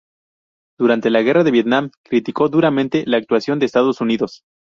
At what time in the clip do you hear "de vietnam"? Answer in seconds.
1.43-1.91